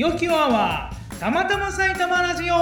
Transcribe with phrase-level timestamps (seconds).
[0.00, 2.54] みおきおアワーたまたま埼玉ラジオ。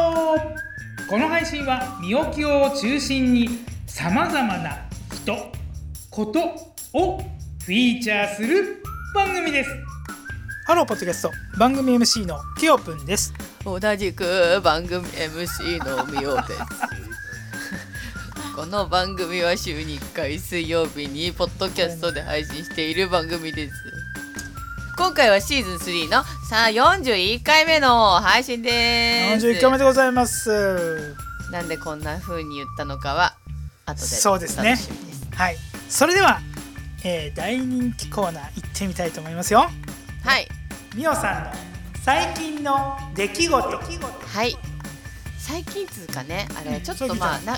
[1.09, 3.49] この配信はみおきおを中心に
[3.87, 4.77] さまざまな
[5.15, 5.37] 人
[6.11, 6.41] こと
[6.95, 7.19] を
[7.65, 8.83] フィーチャーする
[9.15, 9.71] 番組です。
[10.67, 13.33] ハローポッドキャスト番組 MC のきよぷんです。
[13.65, 16.61] 同じく番組 MC のみおです。
[18.57, 23.98] この番組は週に1回水曜日にポッドキャストで配信している番組です
[24.99, 29.47] 今回はシーズン3のさあ41回目の配信です。
[29.47, 31.15] 41回目でございます。
[31.53, 33.37] なんでこんな風に言ったのかは
[33.87, 34.77] 後でそうですね。
[35.37, 35.57] はい。
[35.89, 36.41] それでは、
[37.05, 39.71] えー、大人気コーナー行ってみたいと思いますよ。
[40.25, 40.49] はい。
[40.97, 41.51] みおさんの
[42.03, 43.55] 最近の出来事。
[43.55, 44.57] はい。
[45.39, 47.57] 最近つうかねあれちょっとまあな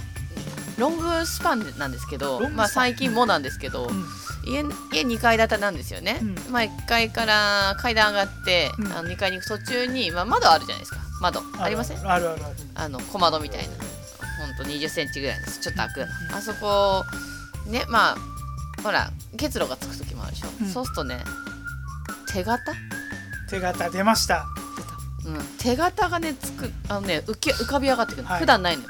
[0.80, 4.04] ロングスパンなんですけどまあ最近もなんですけど、うん。
[4.46, 11.00] 家家2階建てなんですよね、うん、まあ、1階から階段上がって、うん、あの2階に行く途中に、まあ、窓あるじゃないですか。
[11.20, 11.42] 窓。
[11.58, 11.98] ありません？
[12.10, 12.54] あるあるある。
[12.74, 13.68] あの小窓みたいな。
[13.68, 17.04] ほんと2 0ンチぐらいですちょっと開く、うん、あそこ
[17.66, 18.16] ねまあ
[18.82, 21.18] ほら結露がつく時もあるでしょ、そうするとね
[22.32, 22.72] 手形？
[23.50, 24.46] 手形出ました。
[25.26, 28.88] うん、手形がねつくあのね浮き浮かび上がってくる、はい、普段ないのよ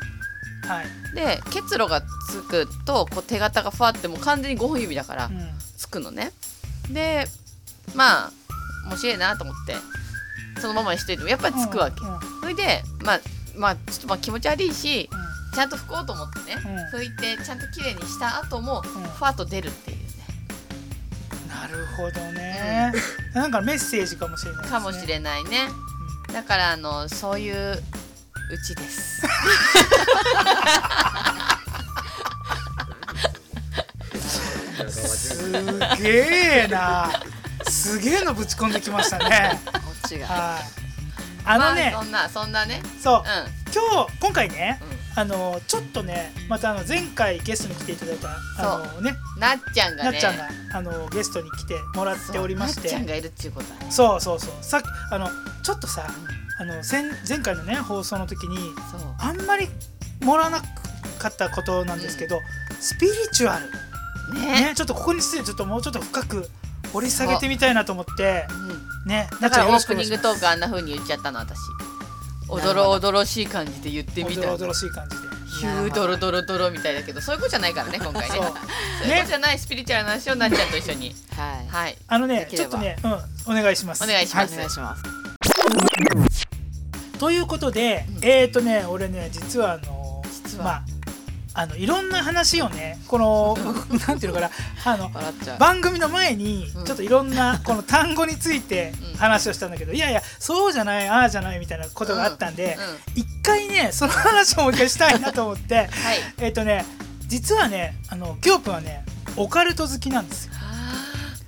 [0.67, 5.31] はい、で結露がつくとこう手形がふわってもう完全に5本指だから
[5.77, 6.33] つくのね、
[6.89, 7.25] うん、で
[7.95, 8.33] まあ
[8.89, 9.75] 面白いなと思って
[10.61, 13.21] そのままにしといてもやっぱりつくわけ、うんうん、それでまあ
[13.57, 15.11] まあちょっとまあ気持ち悪いし、
[15.55, 16.57] ちゃんと拭こうと思ってね、
[16.93, 20.05] 拭いてちゃんときれいにした後もふわっと出るっていうね、
[21.49, 22.93] なるほどね、
[23.35, 25.69] なんかメッセージかもしれない、ね、かもしれないね、
[26.33, 27.83] だからあのそういう
[28.51, 29.23] うちです。
[34.89, 35.53] す
[36.03, 37.09] げえな。
[37.69, 39.61] すげえのぶち込んできましたね。
[39.73, 40.27] こっちが。
[40.27, 40.63] はい。
[41.45, 42.83] あのね、まあ、そんなそんなね。
[43.01, 43.25] そう、うん、
[43.73, 44.81] 今日今回ね、
[45.15, 48.29] うん、あのちょっとねまたあの前回ゲストに来ていただいた
[48.59, 49.15] あのね。
[49.39, 50.11] なっちゃんがね。
[50.11, 52.81] なっちゃんがあのゲストに来てもらっておりまして。
[52.83, 53.93] なっちゃんがいるっていうことね。
[53.93, 54.51] そうそうそう。
[54.61, 55.29] さっきあの
[55.63, 58.59] ちょっとさ、うんあの前前回のね放送の時に
[59.19, 59.67] あんまり
[60.21, 60.61] 盛らな
[61.19, 66.49] かったことなんですけど、うん、スピリチュアル、ね、ね、ちょっとここについてちょっともうちょっと深く
[66.93, 68.47] 掘り下げてみたいなと思って、
[69.05, 71.59] うん、ねだからオープニングトークあんなふうに言っちゃったの私。
[72.51, 72.75] おど。
[72.75, 74.53] ろおどろしい感じで言ってみた。
[74.53, 75.29] おどろしい感じで
[75.61, 76.91] ヒュードロドロドロみた。
[76.91, 78.57] いだけどそういうことじゃないからね今回ねそういうこ
[79.23, 83.13] とじゃないスピリチュアルな話をなっちゃんと一緒にはい、はい、あのねちょっとねうん
[83.59, 85.21] お願いしますお願いします、はい、お願いします
[87.21, 90.23] ということで、うん、えっ、ー、とね俺ね実はあの
[90.65, 90.83] まあ
[91.53, 93.59] あのいろんな話をねこの
[94.09, 94.51] なんていうのかな
[94.85, 95.11] あの
[95.59, 102.79] 番組の前にちょっといろんなこの単語について話をしたんだけど、いやいやそうじゃないああじゃないみたいなことがあったんで、
[103.15, 105.89] 一回ねその話をもう一回したいなと思って、 はい、
[106.39, 106.87] えっ、とね
[107.27, 109.05] 実はねあのキョープはね
[109.37, 110.53] オカルト好きなんですよ。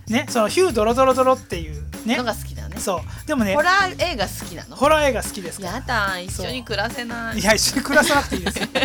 [0.08, 2.16] ねそのヒュードロドロドロっていうね。
[2.16, 2.51] のが好き
[2.82, 3.00] そう。
[3.26, 4.76] でもねホラー映画好きなの？
[4.76, 7.38] ホラー映画好きですかやだ一緒に暮らせない。
[7.38, 8.66] いや一緒に暮らさなくていいですよ。
[8.74, 8.76] う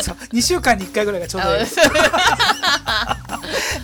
[0.00, 0.16] ん、そう。
[0.32, 1.62] 2週間に1回ぐらいがちょうどいい。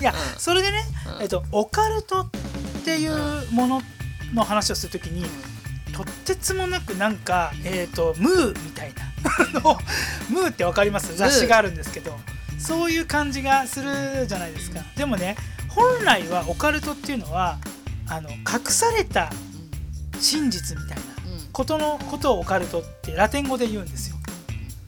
[0.01, 0.83] いや、それでね、
[1.21, 2.31] えっと、オカルトっ
[2.85, 3.13] ていう
[3.53, 3.83] もの
[4.33, 5.27] の話をするときに、
[5.95, 9.03] とってつもなくなんか、えーと、ムーみたいな。
[10.31, 11.15] ムーって分かります？
[11.17, 12.19] 雑誌があるんですけど。
[12.59, 14.81] そういう感じがするじゃないですか。
[14.97, 15.37] でもね
[15.69, 17.59] 本来はオカルトっていうのは
[18.13, 19.31] あの隠された
[20.21, 21.03] 真実みたいな
[21.51, 24.17] ことのことをオカルトってラテン語で言うんですよ。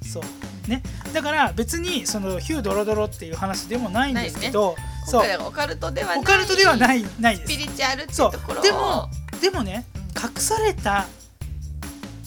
[0.03, 0.23] そう。
[0.69, 4.77] ね、だから別にそのヒュードロドロっていう話でもないんですけど、ね、
[5.07, 5.47] そう。
[5.47, 7.53] オカルトではないオカルトではないないです。
[7.53, 9.09] スピリチュアルってところでも
[9.41, 11.07] でもね隠された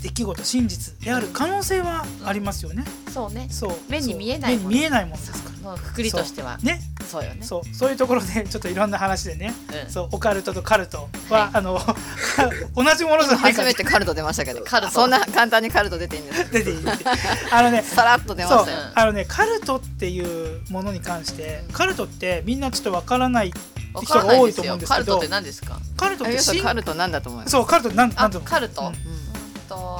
[0.01, 3.47] 出来事真実である可能性はありますよね、うん、そうね。
[3.51, 3.75] そう。
[3.89, 5.77] 目に見えない目に見えないものですから。
[5.77, 6.57] くくりとしては。
[6.59, 7.41] ねそうよね。
[7.41, 9.53] そうそういうところでちょっといろんな話でね、
[9.85, 11.79] うん、そうオカルトとカルトは、はい、あの
[12.75, 14.93] 同じものじゃないか初めてカルト出ましたけどカルト。
[14.93, 16.51] そんな簡単にカルト出ていいんです。
[16.51, 16.77] 出ていい。
[17.51, 18.77] あのねさらっと出ましたよ。
[18.93, 23.53] あのねカルトっていうものに関してカルトってみんなちょっとわからない
[24.01, 25.79] 人が多いと思うんですけどカルトって何ですか？
[25.95, 28.93] カルトってカルトなんだと思うそうカルトなんなんとカルト、うん、
[29.67, 29.99] と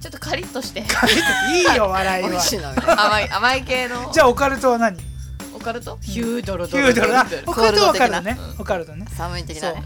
[0.00, 0.82] ちょっとカリッとして。
[0.82, 1.70] カリッと。
[1.70, 2.42] いいよ笑いは。
[2.96, 4.10] 甘い甘い系の。
[4.12, 5.09] じゃあオカルトは何？
[5.60, 5.98] オカルト？
[6.00, 6.90] ヒュードロドロ。
[6.90, 9.06] ヒュードロオカルトはオカルトねオカルトね。
[9.10, 9.84] 寒い的なね。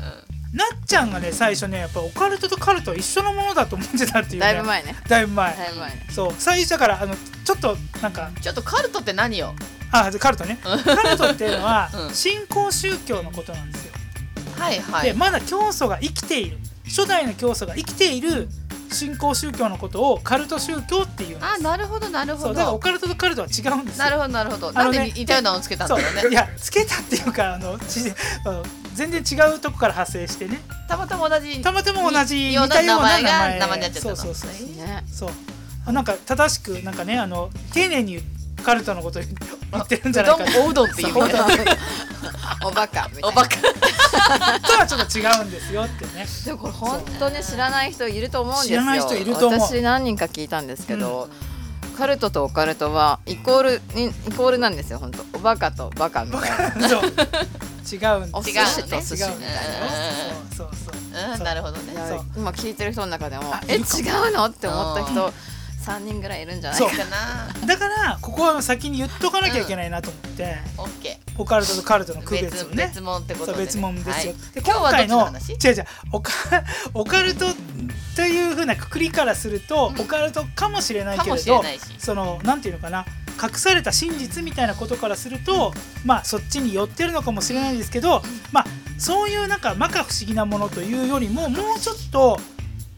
[0.52, 4.96] なっちゃんがね最初ねやっぱオカルトとカルトは一緒のものだと思ってたっていう、ね、だいぶ前ね。
[5.08, 5.56] だいぶ前。
[5.56, 6.32] だいぶ前、ね、そう。
[6.38, 9.52] 最初だからあのちょっとなんかちょっとカルトって何よ？
[9.90, 10.58] あカルトね。
[10.62, 10.76] カ
[11.10, 13.92] ルトっていうのは、新興宗教のことなんですよ。
[14.58, 15.06] はいはい。
[15.06, 16.58] でまだ教祖が生きている。
[16.84, 18.48] 初代の教祖が生きている
[18.94, 22.54] 新興宗教のことをカルト宗教っていうんですあなるほどなるほど。
[22.54, 23.98] だからオカルトとカルトは違うんです。
[23.98, 24.72] なるほどなるほど。
[24.72, 26.30] なんで似たようなのをつけたんだろうね。
[26.30, 27.78] いやつけたっていうかあの
[28.94, 30.60] 全然違うとこから派生してね。
[30.88, 33.76] たまたま同じたまたま同じ似たような名前が名前。
[33.76, 35.30] になっちゃったそうそうそうそう、ね、そ
[35.86, 35.92] う。
[35.92, 38.20] なんか正しくなんかねあの丁寧に
[38.64, 39.28] カルトのこと言
[39.80, 41.14] ってるんじゃないかおうどんっていう
[42.64, 43.56] おバカおバカ
[44.66, 46.26] とはちょっと違うんですよってね。
[46.44, 48.80] でもこれ本当に知らない人いると思うんですよ。
[48.80, 49.60] 知らない人いると思う。
[49.60, 51.28] 私何人か聞いたんですけど、
[51.84, 55.24] うん、カルトとオカルトはイコールにイコールなんですよ本当。
[55.34, 56.88] おバカとバカみたいな。
[56.88, 57.02] そう。
[57.02, 57.16] 違うんで
[57.86, 59.34] す違う寿司と寿司みたいな。
[60.56, 61.38] そうそうそうう。
[61.38, 61.94] ん、なるほどね。
[62.36, 63.82] 今聞いてる人の中でもえ違う
[64.32, 64.46] の？
[64.46, 65.32] って思った人
[65.84, 67.66] 3人ぐらいいるんじゃないかな。
[67.66, 71.40] だからここは先に言っとかなきゃいけないなと思って、うん、オッケー。
[71.40, 72.86] オカルトとカルトの区別をね。
[72.86, 76.32] 別物ってことで、ね、別物ですよ、はい、で今回の違う違うオカ
[76.94, 77.46] オカルト
[78.16, 81.62] というふうなくくりからすると、うん、オカルトかもしれないけれど
[81.98, 83.04] そのなんていうのかな
[83.42, 85.72] 隠された真実みたいなことからすると、
[86.04, 88.22] まあそっちに寄ってるのかもしれないですけど、
[88.52, 88.64] まあ
[88.96, 92.38] そういうなんか摩訶不思議なものというよりももうちょっと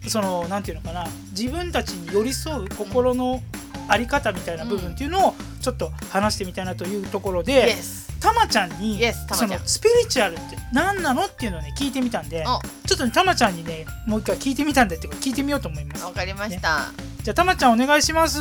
[0.08, 1.06] そのなんていうのかな。
[1.30, 3.42] 自分たちに寄り添う心の
[3.88, 7.74] あり方みたいな部分っていうのをちょっと話してみたいなというところで、
[8.20, 9.00] たまちゃんに
[9.32, 12.44] そのスピリチュアルって何なのっていうのをね聞いてみたんで。
[12.86, 16.04] ちょっとねたまちゃんにねもう一回聞いてみたんでって聞いてみようと思います。
[16.04, 16.84] わかりました、ね、
[17.22, 18.40] じゃあたまちゃんお願いします。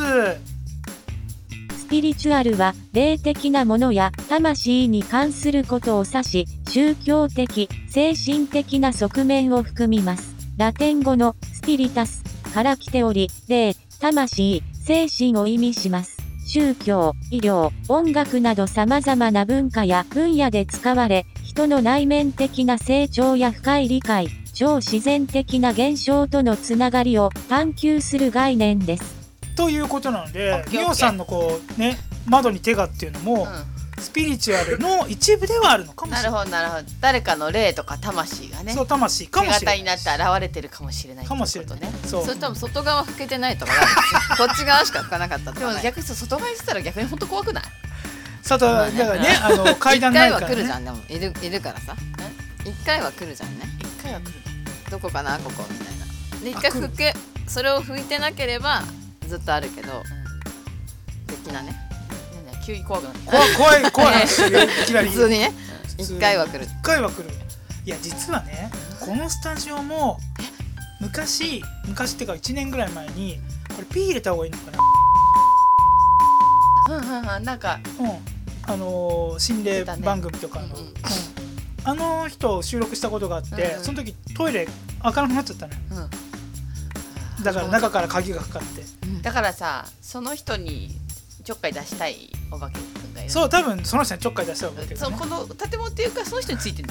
[1.76, 10.34] スピリチュアルは霊的なものや魂に関することを指し宗教的精神的な側面を含みます。
[10.56, 12.22] ラテン語のスピリタス
[12.54, 16.16] から来ており、霊、魂、精神を意味します。
[16.46, 29.16] 宗教、医療、音楽など様々な文化や分野で使われ、人の内面的な成長や深い理解、超自然的な現象とのつながりを探求する概念です。
[29.56, 36.32] ということなので、みおさんのこうね、窓に手がっていうのも、うんスピリチュアルの一部ではあるのかもしれない。
[36.32, 36.84] なるほどなるほど。
[37.00, 38.72] 誰かの霊とか魂がね。
[38.72, 39.78] そう魂かもしれない。
[39.78, 41.78] になって現れてるかもしれない、かもしれない。
[42.04, 42.24] そう。
[42.24, 43.72] それとも外側拭けてないとか
[44.36, 47.64] こっち側しか拭かなかったとか、でも逆に外側にしたら逆に本当怖くない？
[48.42, 50.54] 外だからねあの階段ないから、ね。
[50.54, 51.96] 一回は来るじゃんでもいるいるからさ。
[52.64, 53.66] 一回は来るじゃんね。
[53.80, 54.32] 一回は来る。
[54.90, 56.44] どこかなここみたいな。
[56.44, 57.14] で一回拭け
[57.48, 58.82] それを拭いてなければ
[59.26, 60.02] ずっとあるけど、
[61.26, 61.85] 的なね。
[62.66, 64.24] 急に怖くなった怖い怖い怖い。
[64.24, 65.08] いきなり。
[65.08, 65.52] 普通にね。
[65.98, 66.64] 一回は来る。
[66.64, 67.30] 一回は来る。
[67.84, 70.18] いや実はねこのスタジオも
[71.00, 74.78] 昔昔っていうか1年ぐらい前にこれピー入れた方がいいのかな。
[76.88, 78.36] うんうんうんなんかうん。
[78.68, 80.92] あのー、心霊番組とかの、ねうんうん、
[81.84, 84.66] あの人を収録したことがあって、うんうん、その時トイレ
[85.04, 85.78] 開かなくなっちゃったのよ、
[87.38, 88.82] うん、だから中から鍵がかかって、
[89.22, 90.90] だからさその人に
[91.44, 92.74] ちょっかい出したいお化け
[93.14, 93.30] がいる。
[93.30, 96.88] そう多分その人にちょっかい出したお化け、ね、そうこの建物っていうかその人についてる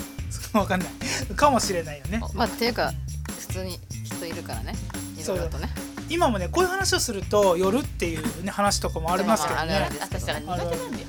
[0.53, 0.61] の？
[0.61, 0.89] 分かんない。
[1.35, 2.21] かもしれないよね。
[2.33, 2.91] まあっていうか
[3.39, 4.73] 普通に人いるからね。
[5.19, 5.69] そうだとね。
[6.09, 9.89] 今もねこういう話をすると夜っていう、ね、話とかもありますけどね。
[10.01, 11.07] 私だから苦手なんだよ。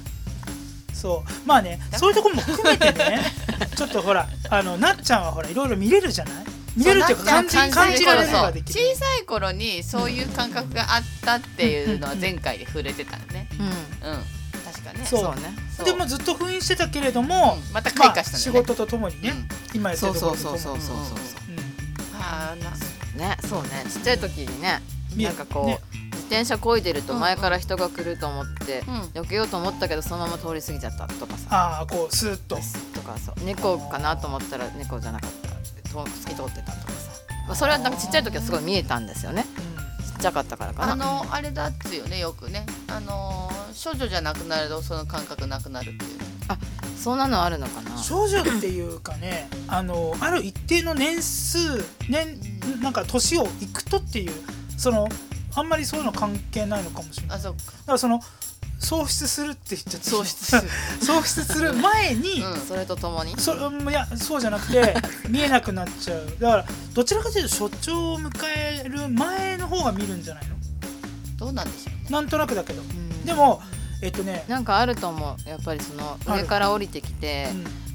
[0.94, 1.46] そう。
[1.46, 3.20] まあねそういうところも含めてね
[3.76, 6.44] ちょっとほらあのなっちゃんはほらいろいろ見れるじゃない？
[6.76, 8.80] 見れるっていうか感じ感じられるができる。
[8.80, 13.48] 小さい頃にそういう感覚があったっていうのは前回で触れてたね。
[13.58, 14.26] うん、うん、確
[14.86, 15.04] かね。
[15.04, 15.34] そう。
[15.36, 15.54] ね。
[15.84, 19.32] でもずっと封印してたけれども、また開花した仕事とともにね、
[19.74, 21.18] 今やってるところとそうそうそうそうそう
[22.14, 23.84] ああねそうね。
[23.88, 24.80] ちっちゃい時にね
[25.16, 28.82] なんかこう、自転車こいでると前から人が来ると思って、
[29.14, 31.46] 避けようと思ったけどそのまま通り過ぎちゃったとかさ。
[31.50, 32.58] ああこうスーッと。
[32.94, 35.48] とかそう猫かなと思ったら猫じゃなかった
[35.92, 37.12] 透き通ってたとかさ、
[37.46, 39.46] まあ、それはなんかちっちゃい時はすごい見えたんですよね、
[40.14, 40.92] ちっちゃかったからかな。
[40.92, 42.66] あのあれだっつよねよくね。
[42.88, 46.18] あの少女じゃなくなるとその感覚なくなるっていう。
[46.48, 46.56] あ
[46.96, 47.96] そんなのあるのかな？
[47.98, 52.40] 少女っていうかねあのある一定の年数年
[52.82, 54.32] なんか年をいくとっていう
[54.76, 55.08] その
[55.54, 57.38] あんまりそういうの関係ないのかもしれない。
[57.38, 57.58] あそっか。
[57.58, 58.20] だからその
[58.78, 60.62] 喪失するって言っちゃって喪失する。
[61.02, 63.38] 喪失する前に、うん、それとともに？
[63.38, 64.94] そいやそうじゃなくて
[65.28, 66.26] 見えなくなっちゃう。
[66.40, 70.56] だからどちらかというと所長を迎える前の方が見るんじゃないの？
[71.36, 72.82] どうなんでしょう、ね、なんとなくだけど、
[73.26, 73.60] でも
[74.02, 75.48] えっとねなんかあると思う。
[75.48, 77.48] やっぱりその上から降りてきて、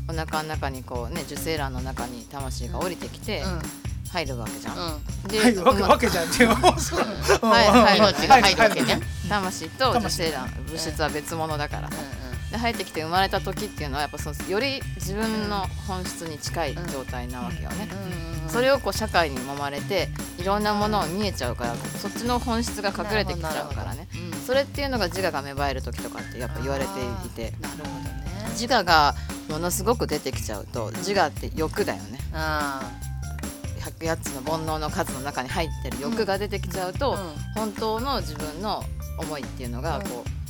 [0.10, 3.62] うん、お腹の中にこうね受精卵の中に魂が降りてきて、うん。
[4.12, 4.76] 入るわけじゃん。
[4.78, 6.26] うん、で 入るわけじゃん。
[6.26, 6.50] っていう。
[6.50, 9.00] はいはい命が入るわけね。
[9.30, 11.90] 魂と受精卵物質は別物だから。
[11.90, 11.96] さ。
[12.52, 17.88] で入ってきて生まれた時っていうのはやっぱそのより自分の本質に近い状態なわけよね。
[18.50, 24.08] それをこう社会に揉まれていろんなものを見えちゃうからそっちの本質が隠れてきちゃうからね、
[24.46, 26.92] それっていうのが自我が芽生える時とかってやっぱ言われて
[27.26, 27.54] いて
[28.50, 29.16] 自我が
[29.50, 32.20] ものすごく出てきちゃうと自我って欲だよね。
[33.80, 37.18] 108つの煩悩の数の中に入ってる欲が出てきちゃうと、
[37.56, 38.84] 本当の自分の
[39.18, 40.41] 思いっていうのがこう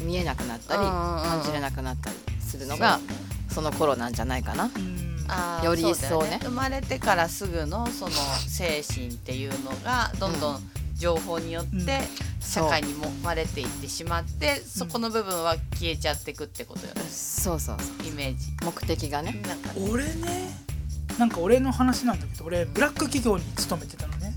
[0.00, 3.00] 見えなくなったり感じれなくなったりするのが
[3.48, 4.70] その頃なんじゃないかな。
[5.62, 10.60] より一層ね、ね、生まれてからすぐのその精神っていうのがどんどん
[10.96, 12.00] 情報によって
[12.40, 14.62] 社会にもまれていってしまって、う。
[14.62, 18.08] ん、そこの部分は消えちゃっていくってことよね、そうそうそう。
[18.08, 18.48] イメージ。
[18.64, 19.40] 目的がね。
[19.90, 20.50] 俺ね
[21.18, 24.34] なんか俺の話なんだけど俺ブラック企業に勤めてたのね、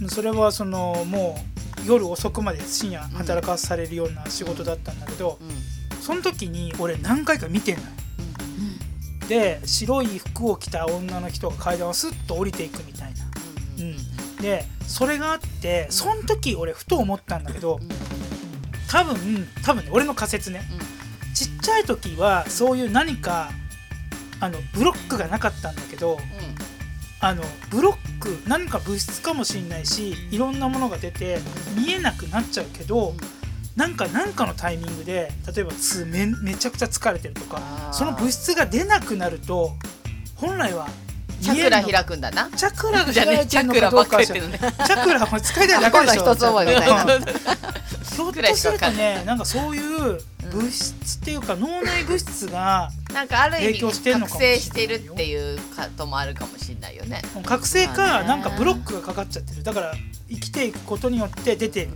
[0.00, 7.88] うん、それはそのもう夜遅くまで深夜働かされるような仕事だったんだけど、うん、その時に俺何回か見てんのよ。
[9.28, 13.24] で白い服を着た女の人が階段をスッと降りていくみたいな、
[13.80, 17.78] うん、でそれがあってその時俺ふと思ったんだけど
[18.90, 20.62] 多分多分ね俺の仮説ね、
[21.34, 23.50] ちっちゃい時はそういう何か
[24.40, 26.18] あのブロックがなかったんだけど、
[27.20, 31.38] あのブロック何か物質かもしれないしいろんなものが出て
[31.76, 33.14] 見えなくなっちゃうけど、
[33.76, 37.60] なんか何かのタイミングで例えばつめめちゃくちゃ疲れてるとか
[37.92, 39.72] その物質が出なくなると
[40.36, 40.88] 本来は
[41.40, 42.50] チャクラ開くんだな。
[42.50, 44.24] チャクラが開いてるのかどうか。
[44.24, 46.22] チャクラも使いたいだけでしょ。
[46.34, 47.06] 一つ覚えみたいな。
[48.18, 50.20] ひょっとするとね、なんかそういう
[50.50, 55.62] 物質っていうか脳内物質がなんかある意味覚醒してるっていうこ
[55.96, 57.22] ともあるかもしれないよね。
[57.44, 59.62] 覚醒かなんかブロックがかかっちゃってる。
[59.62, 59.94] だから
[60.28, 61.90] 生きていくことによって出てる。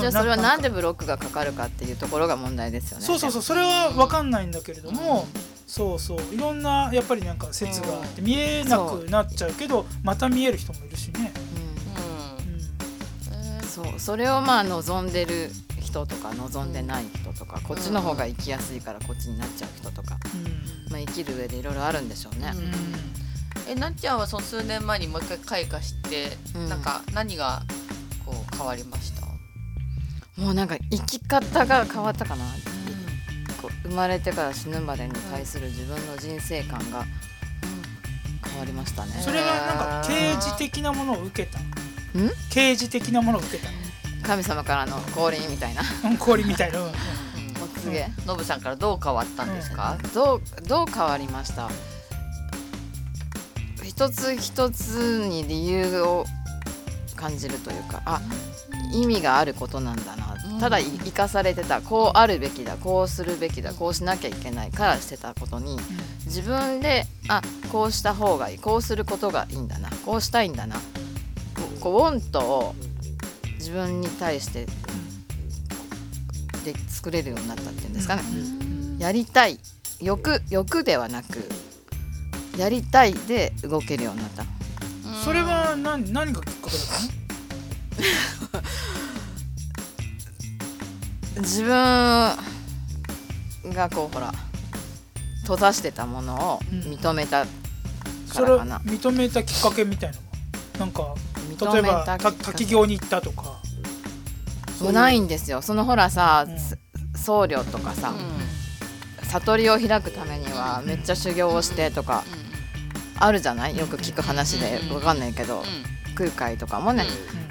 [0.00, 3.04] じゃあそれはなんでブロックがかかるかっていうところが問題ですよね。
[3.04, 5.26] そうそうそうそれは分かんないんだけれども、
[5.66, 11.32] そうそういろんなやっぱりなんか説があって見えなくなっちゃうけどまた見える人もいるしね。
[13.68, 15.50] そうそれをまあ望んでる
[15.94, 20.18] 人とか望んでない人とか、こっちの方が生きやすいからこっちになっちゃう人とか、
[20.90, 22.52] まあ、生きる上でいろいろあるんでしょうね。
[23.68, 27.62] えなっちゃんはその数年前にもう一回開花して、うん、なんか何が
[28.26, 29.22] こう変わりました？
[30.42, 32.50] もうなんか生き方が変わったかな、うん、
[33.62, 37.04] こう生まれてから死ぬまでに対する自分の人生観が
[38.44, 39.12] 変わりましたね。
[39.20, 41.60] それはなんか刑事的なものを受けた
[42.50, 43.70] 刑事的なものを受けた
[44.24, 45.82] 神様からの降臨みたいな。
[46.18, 46.90] 降臨みたいな、うん、お
[47.68, 51.68] 告げノブさんからどう変わったんですか、うん、どうどう変わりました？
[53.84, 56.24] 一つ一つに理由を
[57.14, 58.20] 感じるというかあ
[58.92, 61.80] 意味があることなんだな、ただ生かされてた。
[61.80, 62.76] こうあるべきだ。
[62.76, 63.72] こうするべきだ。
[63.72, 65.78] こうしなきゃいけないからしてたことに
[66.24, 68.58] 自分であこうした方がいい。
[68.58, 69.90] こうすることがいいんだな。
[70.04, 70.76] こうしたいんだな。
[71.80, 72.74] こうウォントを
[73.64, 74.66] 自分に対して
[76.66, 78.22] で作れるようになったっていうんですかね。
[78.98, 79.58] やりたい。
[80.02, 81.48] 欲欲ではなく
[82.58, 84.44] やりたいで動けるようになった。
[85.24, 86.86] それは何何がきっかけだっ
[88.52, 88.58] た
[91.40, 91.40] の？
[91.42, 91.70] 自分
[93.72, 94.30] がこうほら
[95.40, 97.46] 閉ざしてたものを認めた
[98.28, 100.12] からかな、うん、認めたきっかけみたい
[100.74, 101.14] ななんか
[101.60, 103.60] 例えば滝行に行ったとか。
[104.92, 105.62] ないんですよ。
[105.62, 112.24] そのほらさ、うん、僧侶とかさ、うん、悟りを開くためにはめっちゃ修行をしてとか、
[113.18, 113.78] あるじゃない？
[113.78, 115.62] よく聞く話で分かんないけど、
[116.16, 117.04] 空海とかもね、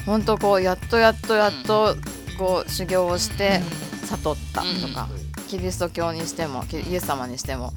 [0.05, 0.23] ほん。
[0.23, 1.95] とこうやっとやっとやっと
[2.37, 3.61] こう修行をして
[4.05, 5.07] 悟ったとか、
[5.47, 7.73] キリスト教にしてもイエス様にしても、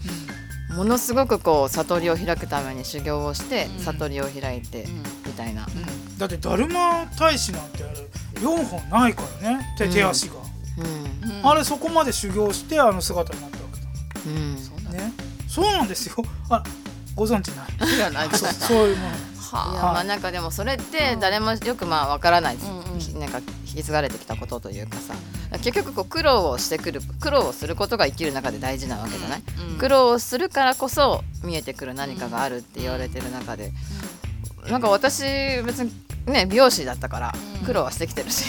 [0.75, 4.87] ものすごくこう悟りを開くために修行をして悟りを開いて
[6.19, 7.95] だってだるま大使なんてあれ
[8.41, 10.35] 4本ないからね手手足が、
[11.43, 13.87] あれそこまで修行してあの姿になったわけだ、
[14.27, 14.55] うん。
[14.93, 15.13] ね、
[15.49, 16.17] そうなんですよ。
[16.51, 16.63] あ
[17.15, 17.97] ご存知ない？
[17.97, 18.29] いやない。
[18.31, 19.09] そういうもの。
[19.09, 23.15] はあ、いやまあなんかでもそれって誰もよくまあわからない、うん。
[23.15, 25.15] うん、なんか引き継がれてきたことというかさ。
[25.63, 33.73] 結局こう苦労をしてくる苦労をすることが生きる中で大事なわけじゃない、うん、苦労をするからこそ見えてくる何かがあるって言われてる中で、
[34.65, 35.23] うん、なんか私
[35.65, 35.93] 別に
[36.27, 38.45] ね美容師だったから苦労はしてきてるし、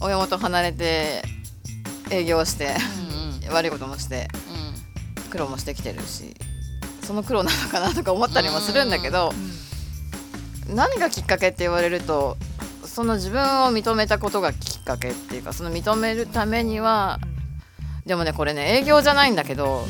[0.00, 1.22] うん、親元離れて
[2.10, 2.74] 営業して、
[3.50, 4.28] 悪いこともして、
[5.30, 6.34] 苦労もしてきてるし
[7.02, 9.32] その苦労なのかなとか思ったりもするんだけど。
[10.68, 12.36] 何がきっかけって言われると
[12.84, 17.18] その自分を認めたことがきっかけっていうかその認めるためには
[18.06, 19.84] でもねこれね営業じゃないんだけど、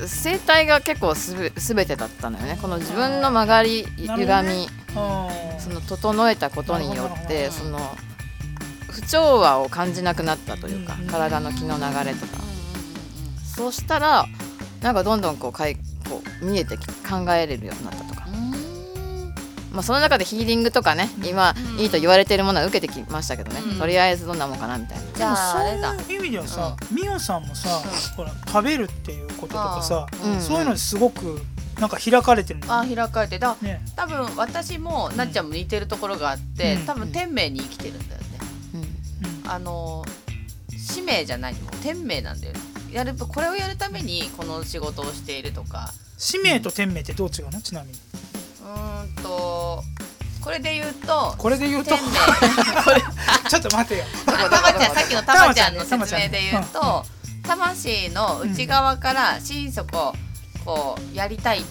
[0.00, 2.58] うん、生態が結構すべ全てだったのよね。
[2.60, 7.78] この自分の曲がり歪み、ね、その整えたことによってその
[8.90, 12.38] 不調和を感じなくなったというか、体の気の流れとか、
[13.44, 14.26] そうしたら
[14.82, 15.76] なんかどんどんこうかい
[16.08, 18.28] こう見えて考えれるようになったとか。
[19.70, 25.04] まあ、その中でヒーリングとかね、今いいと言われているものは受けてきましたけどね、とりあえずどんなもんかなみたいな。
[25.14, 27.68] じゃあそういう意味ではさ、みおさんもさ、
[28.16, 30.06] ほら食べるっていうこととかさ、
[30.40, 31.42] そういうのすごく
[31.80, 38.26] なんか開かれてるあ開かれてだ、ね、多分私もなっちゃんも似てるところがあって、多分天命に生きてるんだよね、
[39.46, 40.04] あの
[40.76, 42.60] 使命じゃないも天命なんだよね。
[42.92, 45.92] やるこれをやるためにこの仕事をしているとか。
[46.16, 47.98] 使命と天命ってどう違うのちなみに。
[48.62, 49.82] うんと
[50.40, 51.90] これで言うとこれで言うと？
[53.48, 54.04] ちょっと待てよ。
[54.26, 57.04] たまちゃんさっきのたまちゃんの説明で言うと
[57.42, 60.14] 魂の内側から心底こ
[61.12, 61.62] うやりたい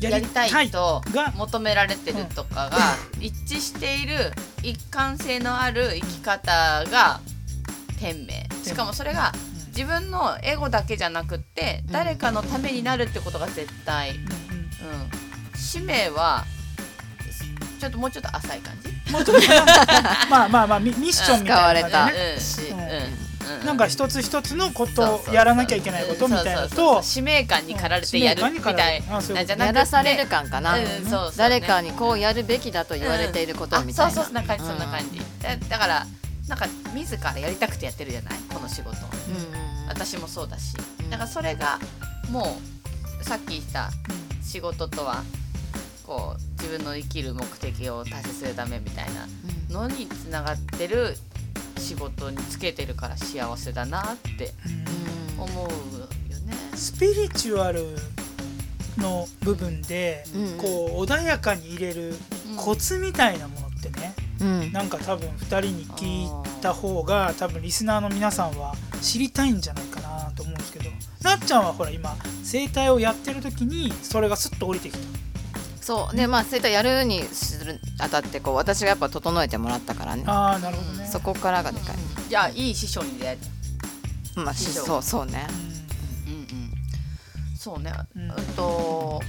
[0.00, 0.70] やりたい。
[0.70, 1.02] と
[1.36, 2.78] 求められてるとかが
[3.20, 7.20] 一致している一貫性のある生き方が
[7.98, 8.48] 天命。
[8.64, 9.32] しかもそれが
[9.68, 14.18] 自分のエゴだけじゃなくって誰かのためになるってことが絶対、うん、
[15.54, 16.44] 使命は
[17.78, 19.12] ちょっともうちょっと浅い感じ？
[19.12, 19.46] もうちょっと。
[20.30, 22.36] まあまあまあミッションみたいな感じね、
[22.70, 22.78] うん。
[22.78, 23.19] うん
[23.64, 27.02] なんか一つ一つのことをやらなきゃいけないことみたいなと。
[27.02, 29.20] 使命感に駆られてやるみたいな。
[29.20, 29.62] じゃなくて。
[29.64, 30.76] やらされる感かな、
[31.36, 35.20] 誰かにこうやるべきだと言われていることみたいな、そうそうそんな感じそんな感じ、
[35.68, 36.06] だから
[36.48, 38.38] なんか自らやりたくてやってるじゃない？
[38.52, 38.96] この仕事、
[39.88, 40.74] 私もそうだし。
[41.10, 41.78] だからそれが
[42.30, 42.58] も
[43.20, 43.90] うさっき言った
[44.42, 45.22] 仕事とは
[46.06, 49.26] こう自分の生きる目的を達成するためみたいな
[49.80, 51.16] のにつながってる
[51.80, 54.52] 仕事につけてるから幸せだなって
[55.38, 56.54] 思うよね。
[56.74, 57.86] スピリチュアル
[58.98, 60.24] の部分で、
[60.58, 62.14] こう穏やかに入れる
[62.56, 70.90] コツみたいなものってね、うん、なんか多分2人に聞いた方が多分リスナーの皆さんは知りたいんじゃないかなと思うんですけど
[71.22, 75.29] なっちゃんはほら今整体をやってる時にそれがスッと降りてきた。
[75.90, 76.16] そう。
[76.16, 80.22] でまあそういったやるにするあたってこう私がやっぱ整えてもらったからね。
[80.24, 81.04] ああなるほどね。
[81.04, 81.96] そこからがでかい、
[82.28, 83.38] じゃあいい師匠に出会え
[84.36, 85.48] たまあそうそうね。
[86.28, 86.70] うんうん
[87.58, 87.92] そうね。
[88.14, 88.30] うん。
[88.54, 89.20] と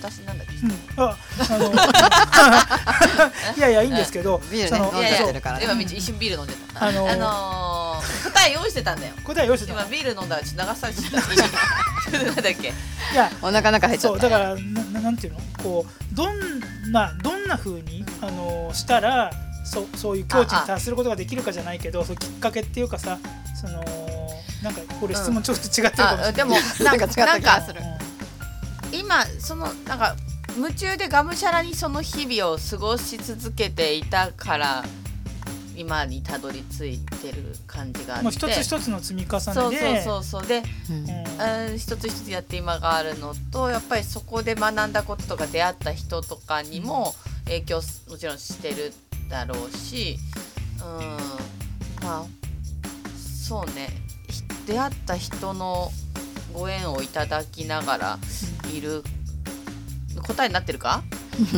[0.00, 1.16] 私なんだっけ、うん、あ
[1.50, 1.72] あの
[3.58, 6.84] いやいやいいんですけど、ビールね飲んじゃってるから、ね、今一瞬ビール飲んでた。
[6.84, 9.14] あのー、あのー、答え用意してたんだよ。
[9.24, 12.68] 答え用意してた今ビール飲んだらちょっと流されちゃった なんだっけ？
[12.68, 14.20] いやお腹中入っちゃった。
[14.20, 14.56] そうだから
[14.92, 15.40] ななんていうの？
[15.62, 19.30] こうどんなどんなふうに、あのー、したら
[19.64, 23.18] そそういう境地に達することができるかじゃないけどそうきっかけっていうかさ
[23.54, 23.82] その
[24.62, 27.80] なんかこれ質問ちょっと違ってるかもしれない、うん、でもなんか違った気がする、
[28.92, 30.16] 今そのなんか
[30.56, 34.84] 夢中でがむしゃらにその日々を過ごし続けていたから
[35.76, 38.28] 今にたどり着いてる感じがあって。
[38.30, 39.42] 一つ一つの積み重ねで。
[39.44, 40.46] そうそうそうそう。
[40.46, 48.92] で、うん、一つ一つやって今があるのとやっぱりそこで学んだこととか出会った人とかにも影響もちろんしてる
[49.28, 50.18] だろうし
[50.80, 51.16] うん。
[52.06, 52.24] まあ
[53.16, 53.88] そうね。
[54.66, 55.90] 出会った人の
[56.52, 58.18] ご縁をいただきながら
[58.72, 59.02] いる。
[60.26, 61.02] 答えになってるか？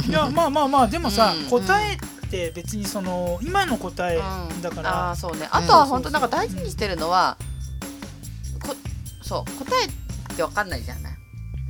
[0.08, 1.98] いやまあまあまあでもさ、うん、答え
[2.36, 4.18] って別にその今の答え
[4.62, 7.36] だから、うん、あそうねあとは本当なんか大事にしてるのは、
[8.62, 8.74] こ
[9.22, 11.12] そう答えって分かんないじゃない。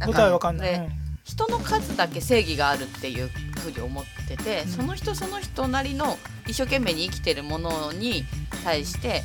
[0.06, 0.88] 答え分かんない、うん、
[1.24, 3.28] 人の数だけ正義があるっていう
[3.60, 8.24] ふうに思ってて、うん、その人その人なりの一生懸命に生きてるものに
[8.62, 9.22] 対して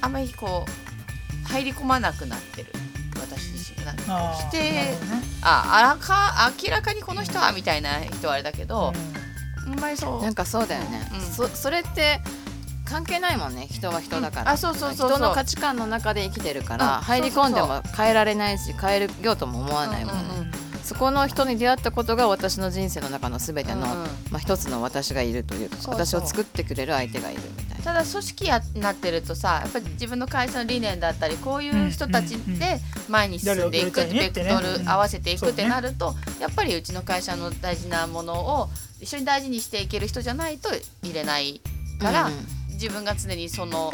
[0.00, 2.72] あんまりこう入り込まなくなってる。
[3.20, 3.92] 私自身が。
[4.34, 4.98] 否定、ね、
[5.42, 9.21] ああか明らかにこの人はみたいな人はあれだけど、うん、あ
[9.72, 10.22] んまりそう。
[10.22, 12.20] なんかそうだよね、うん、そそれって
[12.84, 13.66] 関係ないもんね。
[13.70, 20.52] 人は人だから、うん、あそうそうそう人の価値観の中で生きてるから、入り込んでも変えられないし変えようとも思わないもんね、うんうんうん。
[20.82, 27.82] そこの人に出会ったことが私の人生の中の全ての、うん、まあ、一つの私がいるというか私を作ってくれる相手がいるみたいな。
[27.82, 38.68] ただ組織やなってるとさやっぱり自分の会社の理念だったりこういう人たちで前に進んでいく、ベクトル合わせていくってなると、やっぱりうちの会社の大事なものを
[39.02, 40.70] 一緒に大事にしていける人じゃないと
[41.02, 41.60] 入れない
[42.00, 42.32] から、うん。
[42.82, 43.92] 自分が常にその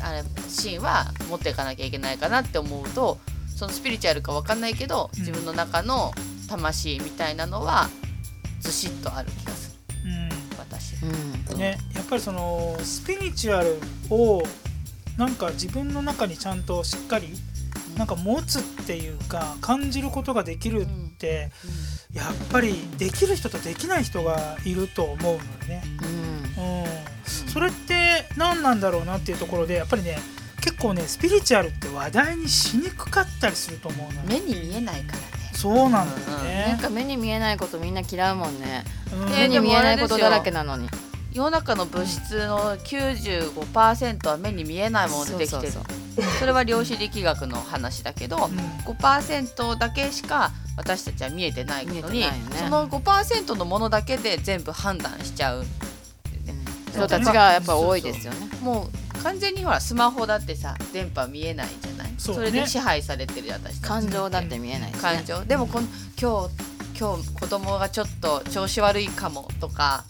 [0.00, 3.18] あれシーンは持っていかなきゃいけないかなって思うと
[3.56, 6.12] そのスピリチュアルか分かんないけど自分の中の
[6.48, 7.88] 魂みたいなのは
[8.60, 10.94] ずしっとある気がする、うん、私、
[11.52, 13.78] うん、ね、やっぱりそのスピリチュアル
[14.10, 14.42] を
[15.16, 17.28] なんか自分の中にちゃんとしっかり
[17.96, 25.82] なんか持つっていうか感じることができるって、やっぱりできる人とできない人がいると思うのよね。
[26.56, 26.86] うん、うん、
[27.24, 30.18] それって何なんだろうなっていうところでやっぱりね
[30.60, 35.24] 結構ねスピリチュアルって話題にしにくかったりすると思うの目に見えないからね。
[35.54, 40.88] そうなんだよね、うん、なんか目に見えないことみんな嫌うもんね、うん、目に見えないことだらけなのに。
[41.32, 45.72] 世の中の物質の95%は目に見えないものでできてる。
[46.38, 55.64] それは量子力学の話だけど、うん、5%だけしか私たちは見えてないのに、ね、その5%のものだけで全部判断しちゃう
[56.90, 58.48] 人たちがやっぱ多いですよね。
[58.62, 62.12] もう完全にほらスマホだってさ電波見えないじゃない？
[62.18, 65.44] そ,、れで支配されてる私感情だって見えない、ね、感情。
[65.44, 65.86] でもこの
[66.20, 70.04] 今日今日子供がちょっと調子悪いかもとか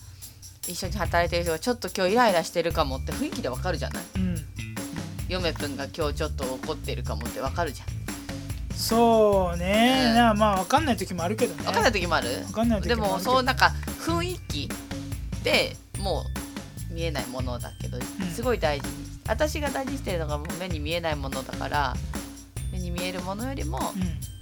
[0.68, 4.36] 一緒に働いてる人がちょっと今日イライラしてるかもって雰囲気でわかるじゃない、うん、
[5.28, 8.01] 嫁くんが今日ちょっと怒ってるかもってわかるじゃん
[8.82, 11.62] そうね、うん、まあ分かんない時もあるけどね。
[11.62, 12.28] 分かんない時もある？
[12.46, 14.68] 分かんない時もでもそうなんか雰囲気
[15.44, 16.24] でも
[16.90, 17.98] う見えないものだけど、
[18.34, 18.94] すごい大事に
[19.28, 21.94] 私が大事にしてるのがもう目に見えないものだから
[22.72, 23.78] 目に見えるものよりも、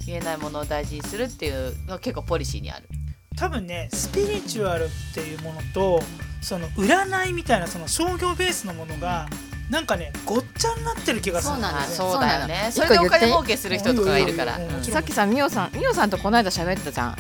[0.07, 2.89] 見えないものを大事にするっていうのが結構ポリシーにある。
[3.37, 6.03] 多分ねスピリチュアルっていうものと
[6.43, 9.29] その占いみたいなその商業ベースのものが
[9.71, 11.55] なんかねごっちゃになってる気がする。
[11.55, 12.71] そうなんそうだよね。
[12.73, 14.59] それでお金儲けする人とかがいるから。
[14.83, 17.17] さっきさみおさんみおさんとこの間喋ったじゃん。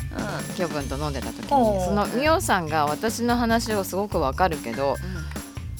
[0.56, 1.48] きょくんと飲んでた時に。
[1.48, 4.96] そのみおさんが私の話をすごくわかるけど、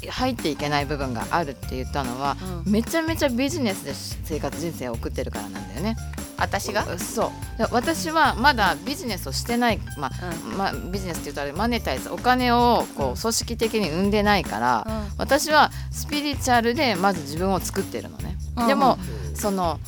[0.09, 3.93] 入っていけない部分があるって言ったのは、うん、めちゃめちゃビジネスで
[4.25, 5.97] 生活人生を送ってるからなんだよね。
[6.39, 6.99] 私が？
[6.99, 7.31] そう。
[7.71, 10.11] 私はまだビジネスをしてない、まあ、
[10.51, 12.09] うん、まあ、ビジネスって言うとあれマネタイズ。
[12.09, 18.37] お金をこう組織的に生んでないから、うん、私はスピリチュアルでまず自分を作ってるのね。
[18.57, 18.99] うん、でも
[19.35, 19.79] その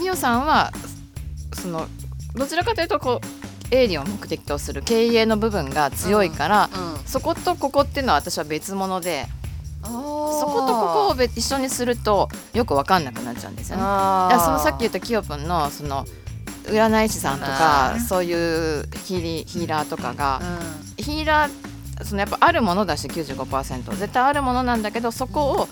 [0.00, 0.72] みおさんは
[1.54, 1.86] その
[2.34, 6.70] どちらかというとこう営利を目的とする経営の部分が強いから、
[7.04, 9.26] そことここっていうのは私は別物で
[9.82, 13.82] そことここを一緒にするとよく分かんなくなっちゃうんですよね。
[13.82, 16.04] だそのさっき言ったキヨプンのその
[16.64, 20.40] 占い師さんとかそういうヒーヒーラーとかが、
[20.98, 25.68] うん、ヒーラーそのやっぱあるものだし95%絶対あるものなんだけどそこを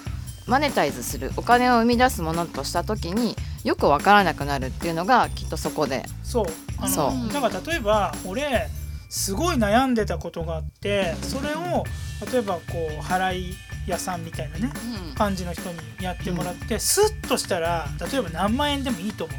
[0.47, 1.33] マネタイズする。
[1.37, 3.35] お金を生み出すものとした時に
[3.65, 6.05] よく分からなくなるっていうのがきっとそこで。
[6.23, 6.45] そう。
[6.79, 7.33] あのそう。
[7.33, 8.69] だから例えば俺
[9.09, 11.85] すごい悩んでたことがあってそれを
[12.33, 13.55] 例えばこう払い
[13.87, 14.73] 屋さんみたいなね、
[15.09, 19.37] うん、感じの人にやってもらって、うん、スッとしたら例えば何万円でもいいと思う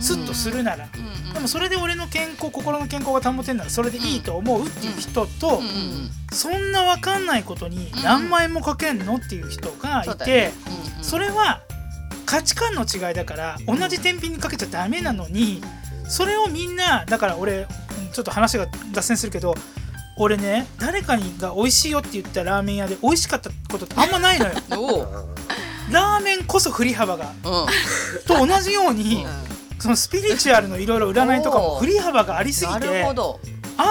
[0.00, 5.60] スッとするなら、うん、でもそれで俺の健康心の健康が保てんならそれでいいと思うっていう人と、
[6.32, 10.52] そんな分かんないことに何万円もかけんのっていう人がいて、
[11.02, 11.62] それは
[12.26, 15.60] 価値観の違いだから同じ天秤にかけちゃダメなのに
[16.08, 17.66] それをみんなだから俺
[18.12, 19.54] ちょっと話が脱線するけど
[20.16, 24.52] 俺ね誰かにが美味しいよって言ったラーメン屋で美味しかったことってあんまないのよ。
[25.90, 27.66] ラーメンこそ振り幅が、うん、
[28.26, 29.30] と同じように、うん、
[29.82, 33.10] そのスピリチュアルのいろいろ占いとかも振り幅がありすぎて合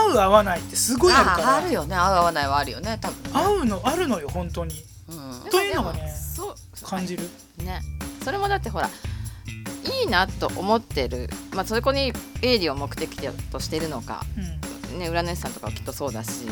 [0.07, 1.55] う合わないってすごいあるから。
[1.57, 1.95] あるよね。
[1.95, 6.09] 合う合わないはあるよね多分、ね、合うのあるのよ本当に、うん、というのがね
[6.85, 7.23] 感じる。
[7.57, 7.81] ね。
[8.23, 14.23] それもだってほらいいなと思ってる、まあ、そこに営利を目的としてるのか、
[14.93, 14.99] うん。
[14.99, 16.45] ね、占い師さんとかはきっとそうだし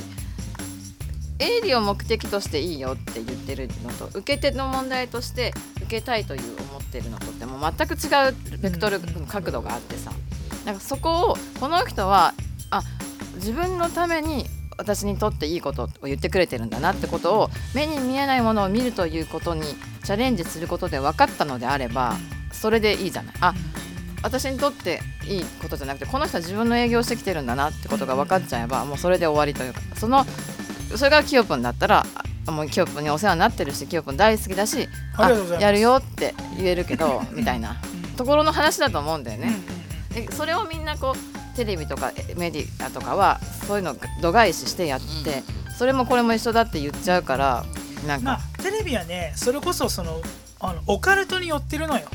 [1.40, 10.12] 営利を目的としていいよって言ってるのと受け手の問題として受けたいという思ってるのとっても全く違うベクトル角度があってさ。
[10.66, 12.34] なんかそこをこの人は
[12.70, 12.84] あ
[13.36, 14.46] 自分のために
[14.78, 19.64] 私にとっていいことを言ってくれてるんだなってことを目に見えないものを見るということに
[20.04, 22.16] チャレンジすることで分かったのであれば
[22.52, 23.36] それでいいじゃない。
[23.42, 23.54] あ
[24.22, 30.26] 私にとっていいことじゃなくてこの人は自分の営業してきてるんだなってことが分かっちゃえばもうそれで終わりというかその
[30.96, 32.06] それがキヨプンだったら
[32.48, 37.78] もうキヨプンにお世話になってるしキヨプン大好きだしあやるよって言えるけど みたいな。
[38.18, 39.54] ところの話だと思うんだよね。
[40.14, 45.42] でそれをみんなこうテレビとかメディアとかはそういうの度外視してやって
[45.78, 47.64] それもこれも一緒だって言っちゃうから
[48.06, 50.22] なんか、まあ、テレビはねそれこそその
[50.60, 52.08] あのオカルトに寄ってるのよ。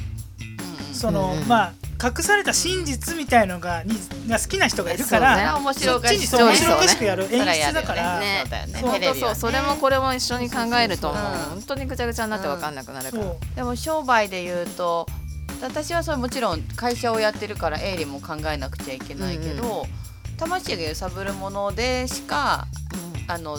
[0.92, 1.72] その、まあ
[2.04, 3.94] 隠された真実みたいのがに
[4.28, 8.44] が好きな人がいるから、ね、面白おし面白おかしくやる演出だから、ね
[8.78, 11.16] そうそうそれもこれも一緒に考えるともう
[11.50, 13.24] 本当にぐちゃぐちゃになって分かんなくなるから、
[13.56, 15.06] でも商売で言うと
[15.62, 19.86] 私はそれもちろん会社をやってるから営利も考えなくちゃいけないけど、
[20.30, 22.66] うん、魂が揺さぶるものでしか、
[23.26, 23.58] うん、あの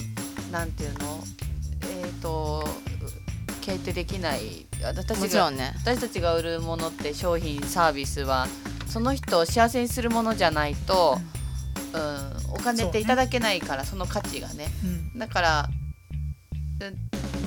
[0.51, 1.23] なんていうの？
[1.81, 2.67] えっ、ー、と
[3.61, 8.47] 経営できない私が、ね、私たちが売るものって商品サービスは
[8.87, 11.17] その人を幸せにするものじゃないと、
[11.93, 14.67] うん、うん、お金っていただけないからそ,、の価値がね、
[15.13, 15.69] うん、だから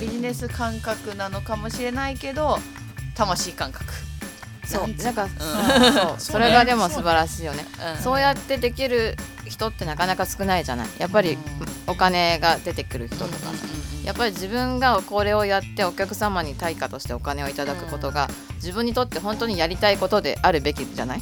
[0.00, 2.58] ビジネス感覚なのかもしれないけど
[3.14, 3.84] 魂感覚。
[4.64, 4.88] そう。
[5.02, 5.30] なんか、うん、
[5.92, 6.20] そう。
[6.20, 7.64] それがでも素晴らしいよね、
[7.96, 10.88] うん、そうやってできる人ってなかなか少ないじゃない？
[10.98, 11.38] やっぱり
[11.86, 13.50] お金が出てくる人とか、
[14.08, 21.20] やっぱり自分がこれをやってお客様に対価としてお金をいただくことが自分にとって本当にやりたいことであるべきじゃない、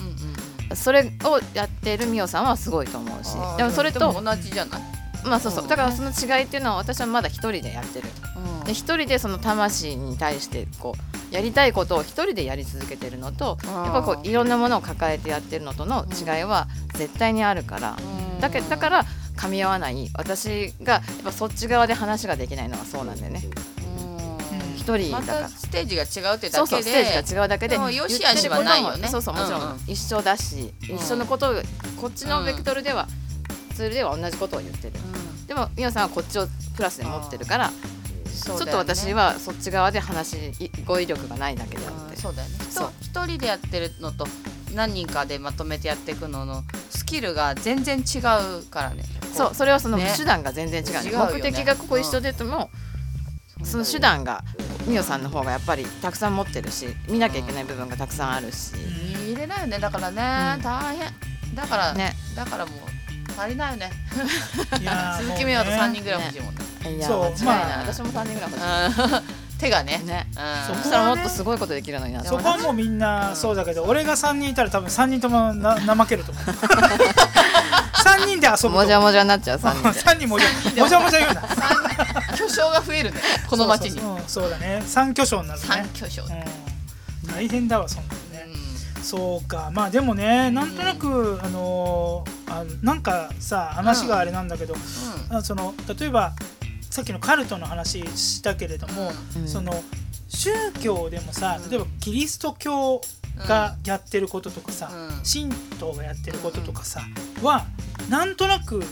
[0.73, 3.35] それをやってるみおさんはすごいと思うし。
[3.57, 4.83] でもそれと同じじゃない？
[5.25, 5.69] まあそうそう。
[5.69, 8.07] だからその違いっていうのは私はまだ一人でやってる、
[8.65, 10.95] で一人でその魂に対してこ
[11.33, 17.97] うやりたいことを一人でやり続けてるのとやっぱこういろんなものを抱えてやってるのとの違いは絶対にあるから。
[18.41, 19.05] だけだから
[19.37, 23.43] 噛み合わない私がやっぱそっち側で話ができないのはそうなんだよね。
[24.77, 27.75] 一人だから、ま、ステージが違うってだけでそうそうステージが違うだけで。
[27.75, 29.09] よしあしはないよね。
[29.09, 31.55] そうそうもちろん、一緒だし、一緒のことを
[32.01, 33.09] こっちのベクトルでは、
[33.75, 34.93] ツールでは同じことを言ってる、
[35.49, 36.47] でもみおさんはこっちを
[36.77, 37.73] プラスで持ってるから
[38.45, 40.37] ちょっと私はそっち側で話
[40.85, 42.17] 語彙力がないだけであって。
[42.17, 42.55] そうだよね。
[43.01, 44.27] 一人でやってるのと
[44.75, 46.63] 何人かでまとめてやっていくのの
[47.07, 49.05] スキルが全然違うからね。
[49.33, 52.69] そうそれはその手段が全然違う,、ね、目的がここ一緒でとも、
[53.61, 54.43] うん、その手段が
[54.89, 61.55] 美桜さんの方がやっぱりたくさん持ってるし見なきゃいけない部分がたくさんあるし、うん、入れないよねだからね、うん、大変。
[61.55, 62.15] だからね。
[62.35, 63.91] だからもう足りないよね。
[65.19, 66.65] 鈴木美桜と3人ぐらい欲しいもんね。
[66.97, 70.03] いやそうまあ私も3人ぐらい欲しい手がね。
[70.05, 70.27] ね、
[70.69, 72.25] うん、そしたらもっとすごいことできるのにな。
[72.25, 76.45] そこはもうみんなそうだけど、俺が3人いたら多分3人ともな怠けると思う。
[78.07, 80.01] 3人で遊ぶもじゃもじゃになっちゃう3人で。
[80.01, 80.49] 3人もじゃ
[80.83, 81.43] もじゃもじゃ言うな。
[82.37, 84.01] 巨匠が増えるねこの町に。
[84.27, 84.83] そうだね。
[84.87, 85.67] 3巨匠になるね。
[85.67, 86.23] 3巨匠、
[87.27, 88.47] 大変だわそんなね、
[89.03, 89.71] そうか。
[89.73, 94.77] まあでもねなんとなく、あのあなんかさ話があれなんだけど、
[95.43, 96.33] その例えば
[96.91, 99.83] さっきのカルトの話したけれども、うん、その
[100.29, 100.51] 宗
[100.83, 103.01] 教でもさ例えばキリスト教
[103.47, 107.03] がやってることとかさ、うん、神道がやってることとかさ、
[107.39, 107.67] うん、は
[108.09, 108.85] なんとなく、うん、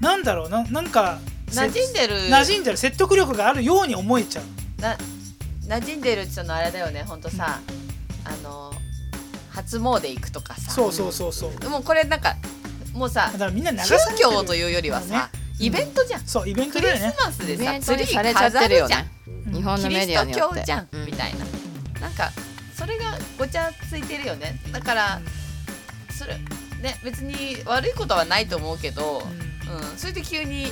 [0.00, 1.18] なんだろうななんか
[1.54, 2.16] 馴染んでる。
[2.30, 4.80] 馴染んでる説得力があるように思えちゃう。
[4.80, 4.96] な
[5.66, 7.60] 馴染んでるってのあれだよねほんとさ、
[8.24, 8.72] あの
[9.50, 10.72] 初詣行くとかさ。
[10.72, 11.70] そうそうそうそう。
[11.70, 12.34] もうこれなんか
[12.92, 17.00] もうさだからみんな宗教というよりはさ、ねイベントじゃん、そうイベントだよね。
[17.00, 20.64] クリスマスでさツリー飾るじゃん、日本のメディアによって。
[20.64, 21.44] じゃん、みたいな。
[22.00, 22.30] なんか
[22.76, 24.60] それがごちゃついてるよね。
[24.72, 25.20] だから、
[26.10, 26.34] それ
[26.82, 29.98] ね別に悪いことはないと思うけど、うん。
[29.98, 30.66] それで急に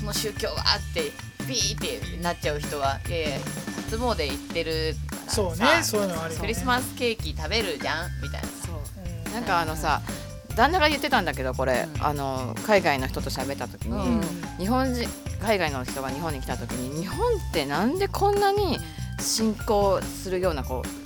[0.00, 1.10] この宗教はって
[1.46, 3.40] ピーってなっちゃう人はえ
[3.84, 8.48] 初詣行ってるからそうねそういうのあるクリスマスケーキ食べるじゃんみたいな。
[8.48, 9.34] そう。
[9.34, 10.00] なんかあのさ、
[10.56, 14.20] 旦那が言ってたんだけどこれ、うん、あの海外の人と喋った時に、うん、
[14.58, 15.08] 日本人
[15.40, 18.78] 海外の人が日本に来た時に日本ってなんでこんなに
[19.20, 21.02] 信仰するようなこう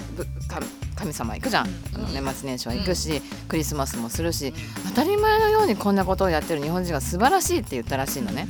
[0.95, 4.55] 神様行くじゃん、あの年末年始は行くし、クリスマスもするし、
[4.89, 8.47] 当たり前のようにこんなことをやってる日本人が素晴らしいって言ったらしいのね、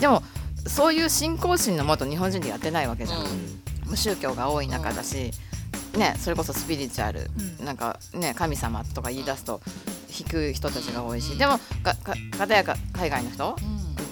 [0.00, 0.22] でも
[0.66, 3.24] そういう信仰心のもと日本人でやってないわけじゃん、
[3.86, 5.32] 無宗教が多い中だし、
[5.98, 7.30] ね、それこそスピリチュアル、
[7.62, 9.60] なんかね神様とか言い出すと
[10.10, 13.56] 引く人たちが多いしでもかか片やか海外の人、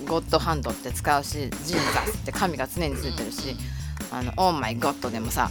[0.01, 3.57] うん、ゴッドハンドって使うしジーザスって神が常についてるし。
[4.11, 5.51] あのオーマイゴッドでもさ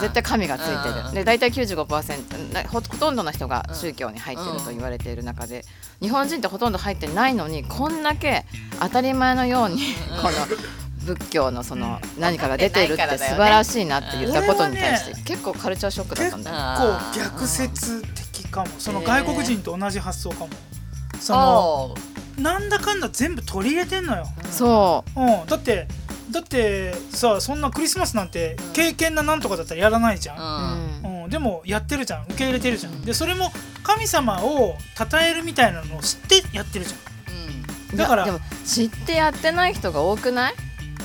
[0.00, 1.14] 絶対神がついてる。
[1.14, 5.64] で大体95%ほとんどの人が宗教に入ってると言われている中で
[6.02, 8.44] 日本人ってほとんど入ってないのにこんだけ
[8.80, 9.76] 当たり前のように
[10.20, 10.32] この
[11.04, 16.56] 仏教のその何かが出てるって素晴らしいなって言ったことに対して結構カルチャーショックだったんだよ。
[17.12, 18.23] 結構逆説的
[18.54, 18.68] かも。
[18.78, 20.50] その外国人と同じ発想かも。
[21.18, 21.94] その
[22.38, 24.26] なんだかんだ全部取り入れてんのよ。
[24.50, 25.88] そう、うん、だって
[26.30, 32.24] だってさそんなクリスマスなんて経験ななんとかだったらやらないじゃん、うん、うん、でもやってるじゃん。
[32.24, 33.02] 受け入れてるじゃん。
[33.02, 36.96] でそれも神様を称えるみたいなのを知ってやってるじゃ
[37.32, 40.54] ん、うん、だからでも知ってやってない人が多くない？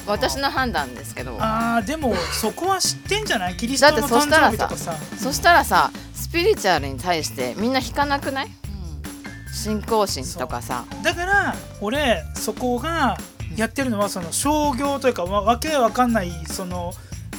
[0.08, 1.38] 私の判断ですけど。
[1.40, 3.58] ああでもそこは知ってんじゃない？
[3.58, 4.96] キリストの誕生日とかさ。
[5.18, 5.89] そしたらさ
[6.30, 10.86] スピリチュアルに対してみんな引かなくない、うん、信仰心とかさ。
[11.04, 13.18] だから俺そこが
[13.56, 16.94] やってるのはその商業というかわけわかんないその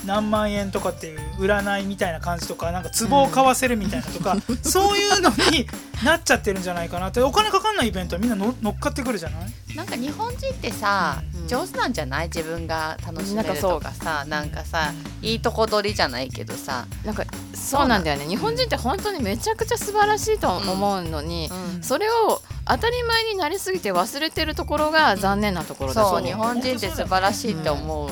[0.07, 5.68] 何万円とかっていう占いみたいな感じとかなんか壺を買わせるみたいなとか、うん、そういうのに
[6.05, 7.20] なっちゃってるんじゃないかなって。
[7.20, 9.76] お金かかんないイベントはみんな乗っかってくるじゃない？
[9.76, 12.26] なんか日本人ってさ、上手なんじゃない？
[12.28, 16.86] 自分が楽しめるとかさなんかさいいとこ取りじゃないけどさ。
[17.04, 18.26] なんかそうなんだよね。
[18.26, 21.74] 日本人って本当にめちゃくちゃ素晴らしいと思うのに、うん。
[21.76, 28.10] うん、それを当たり前になりすぎて忘れてるところが残念なところだそう日本人って素晴らしいって思う、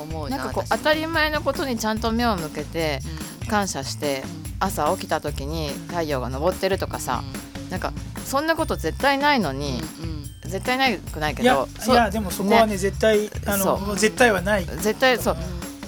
[0.00, 3.00] 思うなんかこう当たり前のことにちゃんと目を向けて
[3.48, 4.22] 感謝して、
[4.58, 7.22] 朝起きた時に太陽が昇ってるとかさ、
[7.70, 7.92] なんか
[8.24, 9.80] そんなこと絶対ないのに、
[10.48, 14.64] 絶対ないくないけどいやでもそこはね、ね、絶対あの絶対はない。
[14.64, 15.36] 絶対そう、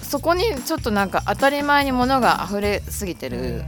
[0.02, 3.64] そこにちょっとなんか当たり前にものが溢れすぎてる、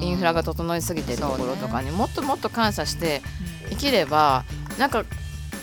[0.00, 3.22] インフラが整いすぎてるところとかにもっともっと感謝して
[3.70, 4.44] 生きれば
[4.78, 5.04] なんか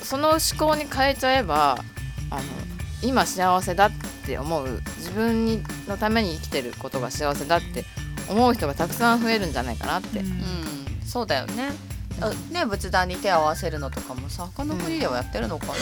[0.02, 1.78] その思考に変えちゃえば
[2.30, 2.41] あの
[3.02, 3.91] 今幸せだっ
[4.26, 4.82] て思う。
[4.98, 7.86] 自分にのために生きてることが幸せだって
[8.30, 10.19] 思う人がたくさん増えるんじゃないかなって。
[10.19, 10.28] うん、
[11.06, 11.69] そうだよね
[12.52, 15.74] ね仏壇に手を合わせるのとかもさ他の国ではやってるのかな、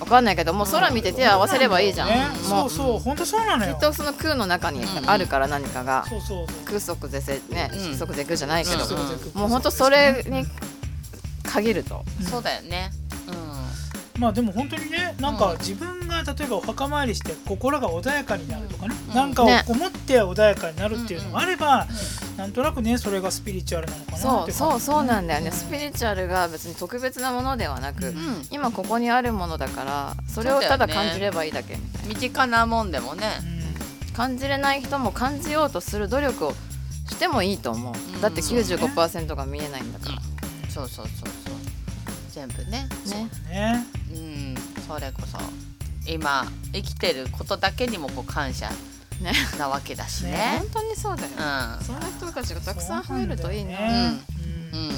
[0.00, 3.74] わかんないけどもう空見て手を合わせればいいじゃん、ね、もうそうそう本当そうなのよ。
[3.74, 6.04] きっとその空の中にあるから何かが、
[6.64, 8.78] 空足是正ね色足是空じゃないけど、
[9.34, 10.44] もう本当それに
[11.44, 12.90] 限ると、そうだよね
[14.18, 21.88] まあでも本当にねなんか自分が例えばお墓参りして心が穏やかになるとかね、うん、なんかを思って穏やかになるっていうのがあれば、
[22.30, 28.14] うん、なんとなくねそれがスピリチュアルなのかなそうそうそうなんだよね、スピリチュアルが別に特別なものではなく、うん、
[28.50, 31.74] 今ここにあるものだからそれをただ感じればいいだけ。
[31.74, 33.26] みたいな、身近なもんでもね、
[34.16, 36.52] 感じれない人も感じようとする努力を
[37.08, 40.18] してもいいと思う、だって95%が見えないんだから、
[40.70, 41.54] そうそうそうそう。
[42.30, 42.88] 全部ね。
[43.06, 43.30] ね。
[43.48, 43.86] ね。
[43.98, 44.03] うん
[44.86, 45.38] それこそ
[46.06, 48.70] 今生きてることだけにもこう感謝
[49.20, 50.32] ね、なわけだしね。
[50.32, 54.18] ね本当にそうだよ、うん、そんな人たちがたくさん増えるといいね。
[54.72, 54.88] うん、うん。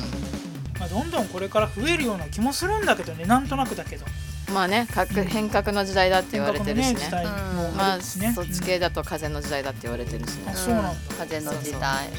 [0.80, 4.06] まあ、どんどんこれから増えるような気もするんだけどねなんとなくだけど。
[4.52, 7.00] まあね革変革の時代だって言われてるしね、
[7.76, 10.84] まあそっち系だと風の時代だって言われてるしね、そうなん。
[10.84, 12.08] だ風の時代。
[12.08, 12.14] うん。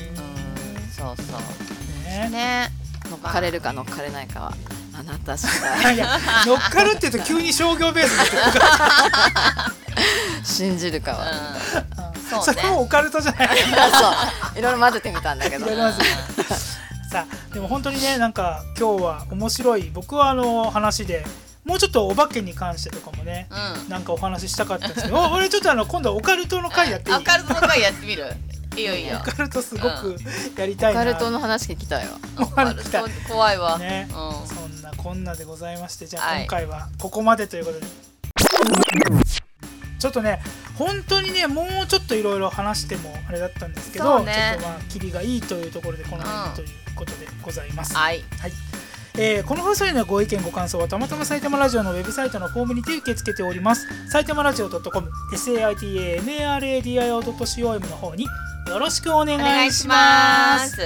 [0.92, 2.06] そうそう。
[2.06, 2.30] ね。
[2.30, 2.70] ね。
[3.10, 4.54] 乗っかれるか乗っかれないかは
[5.00, 8.18] あなた次第いや乗っかるって言うと急に商業ベース
[10.58, 11.32] 信じるかは、
[12.16, 13.48] うん、そ,、ね、それもオカルトじゃない。
[13.62, 13.66] そ
[14.56, 14.60] う。
[14.60, 19.92] いろいろ混ぜてみたんだけどさあでも本当にねなんか今日は面白い。
[19.94, 21.26] 僕はあの話で
[21.64, 28.26] もうちょっとお化けに関してとかもね、うん、なんかお話ししたかったんですけど俺ちょっとあの今度オカルトの回やっていいオカルトの回やってみる？
[28.78, 29.18] いいよいいよ。
[29.26, 30.18] オカルトすごく
[30.56, 32.14] やりたいな、オカルトの話聞きたいわ。
[33.28, 33.78] 怖いわ。
[33.80, 37.86] ね、うんなこんなでございましてじゃあ今回はここまでということで、
[40.00, 40.40] ちょっとね
[40.78, 47.96] 本当にねもうちょっといろいろ話してもあれだったんですけど、ね、ちょっとまあキリがいいというところでこの辺ということでございます。
[47.96, 48.52] はい、はい。
[49.20, 53.88] えー、この放送へのご意見ご感想はたまたま埼玉ラジオのウェブサイトのフォームにて受け付けております。
[54.10, 58.28] 埼玉ラジオ .com saitamaradio.com の方に
[58.70, 60.78] よろしくお願いします。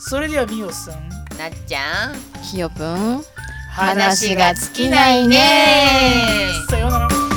[0.00, 2.42] それではみおさんなっちゃん。
[2.42, 3.22] ひよぷん。
[3.70, 6.50] 話が尽きないね。
[6.68, 7.27] さようなら